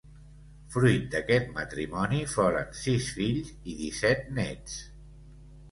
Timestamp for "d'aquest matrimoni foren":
1.15-2.75